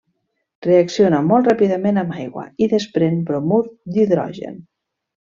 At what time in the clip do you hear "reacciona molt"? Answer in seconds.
0.67-1.49